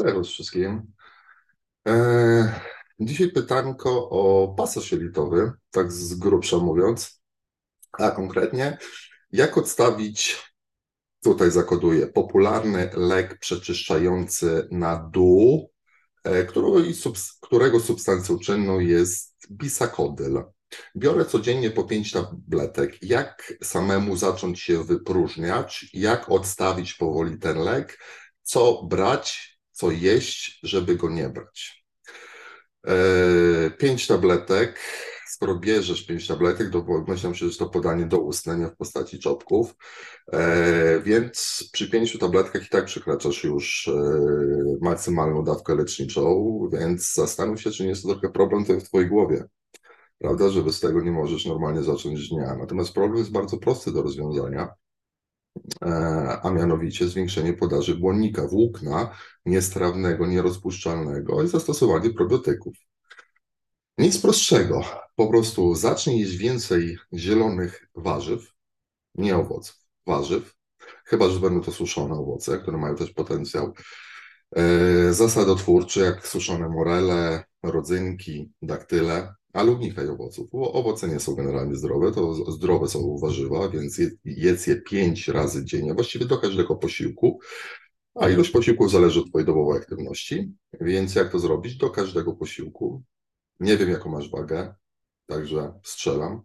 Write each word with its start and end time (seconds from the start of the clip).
Serwus 0.00 0.28
wszystkim. 0.28 0.92
E, 1.88 2.60
dzisiaj 3.00 3.32
pytanko 3.32 4.10
o 4.10 4.54
pasaż 4.56 4.94
tak 5.70 5.92
z 5.92 6.14
grubsza 6.14 6.56
mówiąc, 6.58 7.22
a 7.92 8.10
konkretnie 8.10 8.78
jak 9.32 9.58
odstawić, 9.58 10.42
tutaj 11.22 11.50
zakoduję, 11.50 12.06
popularny 12.06 12.90
lek 12.94 13.38
przeczyszczający 13.38 14.68
na 14.70 15.08
dół, 15.12 15.72
e, 16.24 16.44
którego 17.40 17.80
substancją 17.80 18.38
czynną 18.38 18.78
jest 18.78 19.36
bisakodyl. 19.50 20.42
Biorę 20.96 21.24
codziennie 21.24 21.70
po 21.70 21.84
5 21.84 22.12
tabletek. 22.12 23.02
Jak 23.02 23.52
samemu 23.62 24.16
zacząć 24.16 24.60
się 24.60 24.84
wypróżniać? 24.84 25.86
Jak 25.92 26.30
odstawić 26.30 26.94
powoli 26.94 27.38
ten 27.38 27.58
lek? 27.58 27.98
Co 28.42 28.82
brać? 28.82 29.49
Co 29.80 29.90
jeść, 29.90 30.60
żeby 30.62 30.96
go 30.96 31.10
nie 31.10 31.28
brać? 31.28 31.84
E, 32.86 32.94
pięć 33.70 34.06
tabletek. 34.06 34.78
Skoro 35.28 35.54
bierzesz 35.54 36.06
pięć 36.06 36.26
tabletek, 36.26 36.70
to 36.70 36.86
myślę, 37.08 37.34
że 37.34 37.46
jest 37.46 37.58
to 37.58 37.68
podanie 37.68 38.06
do 38.06 38.18
ustnia 38.18 38.68
w 38.68 38.76
postaci 38.76 39.18
czopków, 39.18 39.74
e, 40.32 41.00
więc 41.00 41.64
przy 41.72 41.90
pięciu 41.90 42.18
tabletkach 42.18 42.66
i 42.66 42.68
tak 42.68 42.84
przekraczasz 42.84 43.44
już 43.44 43.88
e, 43.88 43.92
maksymalną 44.80 45.44
dawkę 45.44 45.74
leczniczą, 45.74 46.58
więc 46.72 47.14
zastanów 47.14 47.62
się, 47.62 47.70
czy 47.70 47.82
nie 47.82 47.88
jest 47.88 48.02
to 48.02 48.08
trochę 48.08 48.30
problem 48.30 48.64
w 48.64 48.84
twojej 48.84 49.08
głowie 49.08 49.44
prawda, 50.18 50.48
że 50.48 50.62
bez 50.62 50.80
tego 50.80 51.00
nie 51.00 51.12
możesz 51.12 51.46
normalnie 51.46 51.82
zacząć 51.82 52.28
dnia. 52.28 52.56
Natomiast 52.56 52.92
problem 52.92 53.18
jest 53.18 53.32
bardzo 53.32 53.58
prosty 53.58 53.92
do 53.92 54.02
rozwiązania, 54.02 54.68
a 56.42 56.50
mianowicie 56.50 57.08
zwiększenie 57.08 57.52
podaży 57.52 57.94
błonnika, 57.94 58.46
włókna 58.46 59.16
niestrawnego, 59.46 60.26
nierozpuszczalnego 60.26 61.42
i 61.42 61.48
zastosowanie 61.48 62.10
probiotyków. 62.10 62.76
Nic 63.98 64.18
prostszego, 64.18 64.82
po 65.16 65.26
prostu 65.28 65.74
zacznij 65.74 66.20
jeść 66.20 66.36
więcej 66.36 66.98
zielonych 67.14 67.88
warzyw, 67.94 68.52
nie 69.14 69.36
owoców, 69.36 69.76
warzyw, 70.06 70.54
chyba 71.04 71.28
że 71.28 71.40
będą 71.40 71.60
to 71.60 71.72
suszone 71.72 72.14
owoce, 72.14 72.58
które 72.58 72.78
mają 72.78 72.96
też 72.96 73.10
potencjał 73.10 73.72
e, 74.56 75.12
zasadotwórczy, 75.12 76.00
jak 76.00 76.26
suszone 76.26 76.68
morele, 76.68 77.44
rodzynki, 77.62 78.52
daktyle, 78.62 79.34
ale 79.52 79.70
unikaj 79.70 80.08
owoców. 80.08 80.50
Bo 80.50 80.72
owoce 80.72 81.08
nie 81.08 81.20
są 81.20 81.34
generalnie 81.34 81.76
zdrowe, 81.76 82.12
to 82.12 82.52
zdrowe 82.52 82.88
są 82.88 83.18
warzywa, 83.18 83.68
więc 83.68 84.00
jedz 84.24 84.66
je 84.66 84.76
pięć 84.76 85.28
razy 85.28 85.64
dziennie, 85.64 85.94
właściwie 85.94 86.26
do 86.26 86.38
każdego 86.38 86.76
posiłku, 86.76 87.40
a 88.14 88.28
ilość 88.28 88.50
posiłków 88.50 88.90
zależy 88.90 89.20
od 89.20 89.28
Twojej 89.28 89.46
dobowej 89.46 89.78
aktywności, 89.78 90.52
więc 90.80 91.14
jak 91.14 91.32
to 91.32 91.38
zrobić? 91.38 91.76
Do 91.76 91.90
każdego 91.90 92.32
posiłku. 92.32 93.02
Nie 93.60 93.76
wiem, 93.76 93.90
jaką 93.90 94.10
masz 94.10 94.30
wagę, 94.30 94.74
także 95.26 95.72
strzelam. 95.84 96.42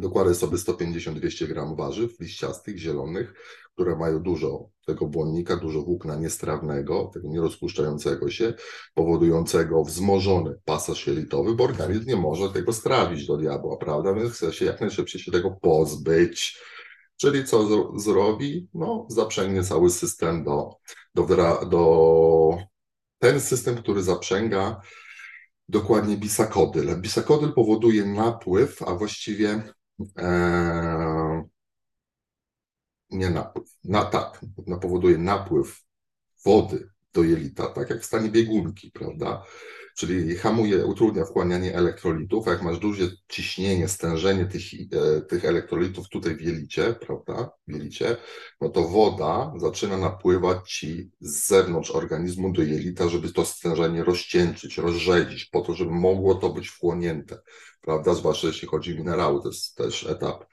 Dokładaj 0.00 0.34
sobie 0.34 0.56
150-200 0.56 1.46
gram 1.46 1.76
warzyw 1.76 2.20
liściastych, 2.20 2.78
zielonych, 2.78 3.34
które 3.74 3.96
mają 3.96 4.22
dużo 4.22 4.68
tego 4.86 5.06
błonnika, 5.06 5.56
dużo 5.56 5.82
włókna 5.82 6.16
niestrawnego, 6.16 7.10
tego 7.14 7.28
nierozpuszczającego 7.28 8.30
się, 8.30 8.54
powodującego 8.94 9.84
wzmożony 9.84 10.54
pasaż 10.64 11.06
jelitowy, 11.06 11.54
bo 11.54 11.64
organizm 11.64 12.06
nie 12.06 12.16
może 12.16 12.52
tego 12.52 12.72
strawić 12.72 13.26
do 13.26 13.36
diabła, 13.36 13.76
prawda? 13.76 14.14
Więc 14.14 14.32
chce 14.32 14.52
się 14.52 14.64
jak 14.64 14.80
najszybciej 14.80 15.20
się 15.20 15.32
tego 15.32 15.50
pozbyć. 15.50 16.60
Czyli 17.16 17.44
co 17.44 17.90
zrobi? 17.98 18.68
No, 18.74 19.06
zaprzęgnie 19.10 19.62
cały 19.62 19.90
system 19.90 20.44
do, 20.44 20.70
do, 21.14 21.26
do 21.70 22.58
ten 23.18 23.40
system, 23.40 23.76
który 23.76 24.02
zaprzęga 24.02 24.80
dokładnie 25.68 26.16
bisakodyl. 26.16 27.00
Bisakodyl 27.00 27.52
powoduje 27.52 28.04
napływ, 28.04 28.82
a 28.82 28.94
właściwie 28.94 29.62
e, 30.18 31.48
nie 33.10 33.30
napływ, 33.30 33.78
na 33.84 34.04
tak, 34.04 34.40
no, 34.66 34.78
powoduje 34.78 35.18
napływ 35.18 35.84
wody 36.44 36.88
do 37.16 37.22
jelita, 37.22 37.66
tak 37.66 37.90
jak 37.90 38.00
w 38.00 38.04
stanie 38.04 38.28
biegunki, 38.28 38.90
prawda? 38.90 39.44
Czyli 39.96 40.36
hamuje, 40.36 40.86
utrudnia 40.86 41.24
wchłanianie 41.24 41.74
elektrolitów, 41.74 42.48
a 42.48 42.50
jak 42.50 42.62
masz 42.62 42.78
duże 42.78 43.04
ciśnienie, 43.28 43.88
stężenie 43.88 44.46
tych, 44.46 44.62
e, 44.92 45.20
tych 45.20 45.44
elektrolitów 45.44 46.08
tutaj 46.08 46.36
w 46.36 46.40
jelicie, 46.40 46.94
prawda, 46.94 47.50
w 47.68 47.72
jelicie, 47.72 48.16
no 48.60 48.68
to 48.68 48.88
woda 48.88 49.52
zaczyna 49.56 49.96
napływać 49.96 50.72
ci 50.72 51.10
z 51.20 51.46
zewnątrz 51.46 51.90
organizmu 51.90 52.52
do 52.52 52.62
jelita, 52.62 53.08
żeby 53.08 53.32
to 53.32 53.44
stężenie 53.44 54.04
rozcieńczyć, 54.04 54.78
rozrzedzić, 54.78 55.44
po 55.44 55.60
to, 55.60 55.74
żeby 55.74 55.90
mogło 55.90 56.34
to 56.34 56.50
być 56.50 56.68
wchłonięte, 56.68 57.38
prawda, 57.80 58.14
zwłaszcza 58.14 58.46
jeśli 58.46 58.68
chodzi 58.68 58.94
o 58.94 58.96
minerały, 58.96 59.42
to 59.42 59.48
jest 59.48 59.76
też 59.76 60.06
etap 60.06 60.44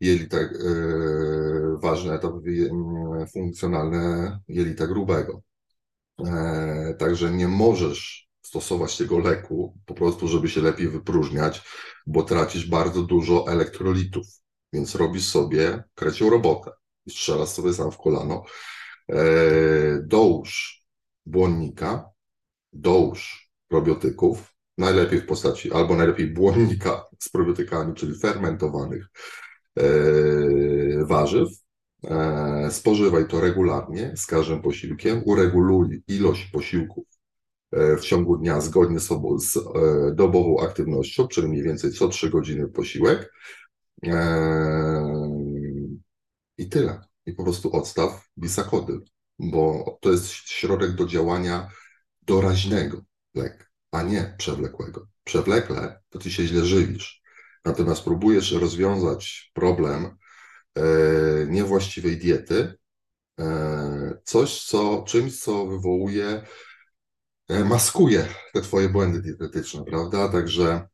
jelita, 0.00 0.40
yy, 0.40 1.78
ważny 1.82 2.12
etap 2.12 2.32
yy, 2.44 2.70
funkcjonalny 3.32 4.38
jelita 4.48 4.86
grubego. 4.86 5.42
E, 6.26 6.94
także 6.98 7.30
nie 7.30 7.48
możesz 7.48 8.28
stosować 8.42 8.96
tego 8.96 9.18
leku 9.18 9.78
po 9.86 9.94
prostu, 9.94 10.28
żeby 10.28 10.48
się 10.48 10.60
lepiej 10.60 10.88
wypróżniać, 10.88 11.62
bo 12.06 12.22
tracisz 12.22 12.68
bardzo 12.68 13.02
dużo 13.02 13.44
elektrolitów, 13.48 14.26
więc 14.72 14.94
robisz 14.94 15.24
sobie 15.26 15.84
krecią 15.94 16.30
robotę 16.30 16.70
i 17.06 17.10
strzelasz 17.10 17.48
sobie 17.48 17.74
sam 17.74 17.90
w 17.90 17.98
kolano. 17.98 18.44
E, 19.08 19.16
dołóż 20.02 20.82
błonnika, 21.26 22.10
dołóż 22.72 23.50
probiotyków, 23.68 24.54
najlepiej 24.78 25.20
w 25.20 25.26
postaci, 25.26 25.72
albo 25.72 25.96
najlepiej 25.96 26.26
błonnika 26.26 27.04
z 27.18 27.28
probiotykami, 27.28 27.94
czyli 27.94 28.18
fermentowanych, 28.18 29.06
E, 29.76 31.04
warzyw. 31.04 31.65
E, 32.04 32.70
spożywaj 32.70 33.28
to 33.28 33.40
regularnie 33.40 34.12
z 34.16 34.26
każdym 34.26 34.62
posiłkiem. 34.62 35.22
Ureguluj 35.24 36.02
ilość 36.08 36.50
posiłków 36.50 37.04
e, 37.72 37.96
w 37.96 38.00
ciągu 38.00 38.36
dnia 38.36 38.60
zgodnie 38.60 39.00
z, 39.00 39.08
z 39.38 39.58
dobową 40.16 40.60
aktywnością, 40.60 41.28
czyli 41.28 41.48
mniej 41.48 41.62
więcej 41.62 41.92
co 41.92 42.08
3 42.08 42.30
godziny 42.30 42.68
posiłek. 42.68 43.32
I 46.58 46.68
tyle. 46.68 47.00
I 47.26 47.32
po 47.32 47.44
prostu 47.44 47.76
odstaw 47.76 48.28
bisakodyl, 48.38 49.00
bo 49.38 49.98
to 50.00 50.10
jest 50.10 50.32
środek 50.32 50.94
do 50.94 51.06
działania 51.06 51.68
doraźnego 52.22 53.02
lek, 53.34 53.70
a 53.92 54.02
nie 54.02 54.34
przewlekłego. 54.38 55.06
Przewlekle 55.24 56.00
to 56.08 56.18
ty 56.18 56.30
się 56.30 56.46
źle 56.46 56.64
żywisz. 56.64 57.22
Natomiast 57.64 58.04
próbujesz 58.04 58.52
rozwiązać 58.52 59.50
problem 59.54 60.04
e, 60.04 60.16
niewłaściwej 61.48 62.16
diety, 62.16 62.74
e, 63.40 64.18
coś, 64.24 64.64
co, 64.64 65.04
czymś, 65.06 65.40
co 65.40 65.66
wywołuje, 65.66 66.42
e, 67.48 67.64
maskuje 67.64 68.28
te 68.52 68.60
twoje 68.60 68.88
błędy 68.88 69.22
dietetyczne, 69.22 69.84
prawda? 69.84 70.28
Także 70.28 70.88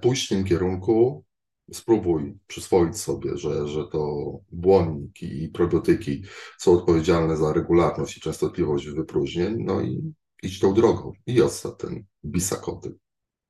pójść 0.00 0.26
w 0.26 0.28
tym 0.28 0.44
kierunku, 0.44 1.24
spróbuj 1.72 2.38
przyswoić 2.46 2.98
sobie, 2.98 3.38
że, 3.38 3.68
że 3.68 3.84
to 3.86 4.32
błonnik 4.52 5.22
i 5.22 5.48
probiotyki 5.48 6.22
są 6.58 6.72
odpowiedzialne 6.72 7.36
za 7.36 7.52
regularność 7.52 8.16
i 8.16 8.20
częstotliwość 8.20 8.86
wypróżnień, 8.86 9.64
no 9.64 9.80
i 9.80 10.14
idź 10.42 10.60
tą 10.60 10.74
drogą 10.74 11.12
i 11.26 11.42
odstaw 11.42 11.76
ten 11.76 12.04
bisakoty 12.24 12.94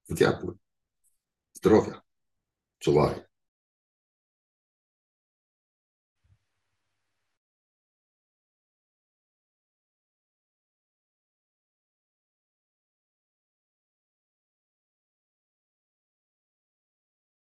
w 0.09 0.15
diabły 0.15 0.55
zdrowia. 1.53 2.01
July. 2.87 3.30